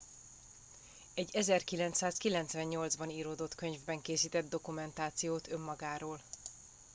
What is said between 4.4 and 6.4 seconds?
dokumentációt önmagáról